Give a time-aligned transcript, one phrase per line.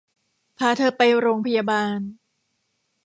[0.57, 1.99] พาเธอไปโรงพยาบาล